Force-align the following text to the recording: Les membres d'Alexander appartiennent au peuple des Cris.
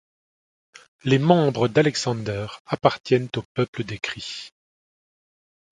Les 1.03 1.19
membres 1.19 1.67
d'Alexander 1.67 2.47
appartiennent 2.65 3.29
au 3.35 3.43
peuple 3.53 3.83
des 3.83 3.99
Cris. 3.99 4.49